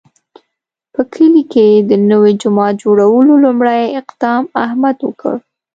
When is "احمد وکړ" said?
4.65-5.35